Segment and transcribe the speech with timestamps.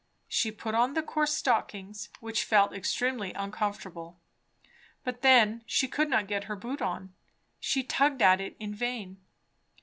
[0.27, 4.19] She put on the coarse stockings, which felt extremely uncomfortable.
[5.03, 7.13] But then she could not get her boot on.
[7.59, 9.21] She tugged at it in vain.